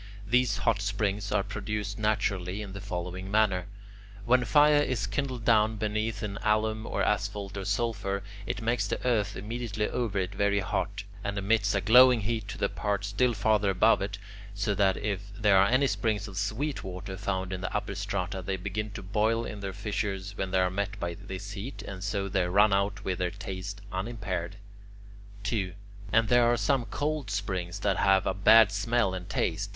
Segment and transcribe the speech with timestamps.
[0.25, 3.67] These hot springs are produced naturally, in the following manner.
[4.25, 8.99] When fire is kindled down beneath in alum or asphalt or sulphur, it makes the
[9.05, 13.35] earth immediately over it very hot, and emits a glowing heat to the parts still
[13.35, 14.17] farther above it,
[14.55, 18.41] so that if there are any springs of sweet water found in the upper strata,
[18.41, 22.03] they begin to boil in their fissures when they are met by this heat, and
[22.03, 24.55] so they run out with their taste unimpaired.
[25.43, 25.73] 2.
[26.11, 29.69] And there are some cold springs that have a bad smell and taste.